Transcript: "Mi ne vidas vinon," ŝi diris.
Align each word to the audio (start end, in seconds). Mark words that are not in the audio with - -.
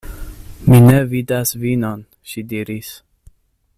"Mi 0.69 0.79
ne 0.85 0.95
vidas 1.11 1.53
vinon," 1.65 2.03
ŝi 2.33 2.45
diris. 2.55 2.91